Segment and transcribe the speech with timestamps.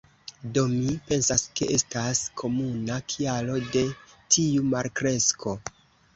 [0.53, 5.57] Do mi pensas ke estas komuna kialo de tiu malkresko.